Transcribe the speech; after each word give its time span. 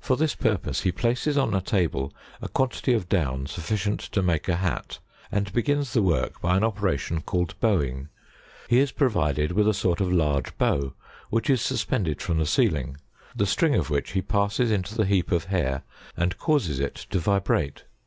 For 0.00 0.18
this 0.18 0.34
purpose 0.34 0.82
he 0.82 0.92
places 0.92 1.38
on 1.38 1.54
a 1.54 1.62
table 1.62 2.12
a 2.42 2.48
quantity 2.50 2.92
of 2.92 3.08
down 3.08 3.46
sufficient 3.46 4.00
to 4.00 4.20
make 4.22 4.46
a 4.46 4.56
hat, 4.56 4.98
and 5.30 5.50
begins 5.54 5.94
the 5.94 6.02
work 6.02 6.42
by 6.42 6.58
an 6.58 6.62
operation 6.62 7.22
called 7.22 7.54
bowing: 7.58 8.10
he 8.68 8.80
is 8.80 8.92
pro 8.92 9.08
vided 9.08 9.52
with 9.52 9.66
a 9.66 9.72
sort 9.72 10.02
of 10.02 10.12
large 10.12 10.58
bow, 10.58 10.92
which 11.30 11.48
is 11.48 11.62
suspended 11.62 12.20
from 12.20 12.36
the 12.36 12.44
ceiling, 12.44 12.98
the 13.34 13.46
string 13.46 13.74
of 13.74 13.88
which 13.88 14.10
he 14.10 14.20
passes 14.20 14.70
into 14.70 14.94
the 14.94 15.06
heap 15.06 15.32
of 15.32 15.44
hair 15.44 15.84
and 16.18 16.36
causes 16.36 16.78
it 16.78 17.06
to 17.08 17.18
vibrate. 17.18 17.84